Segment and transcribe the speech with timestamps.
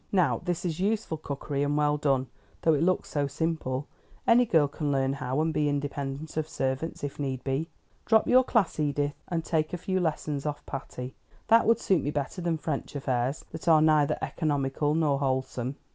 [0.11, 2.25] "Now this is useful cookery, and well done,
[2.63, 3.85] though it looks so simple.
[4.25, 7.69] Any girl can learn how and be independent of servants, if need be.
[8.07, 11.13] Drop your class, Edith, and take a few lessons of Patty.
[11.49, 15.75] That would suit me better than French affairs, that are neither economical nor wholesome."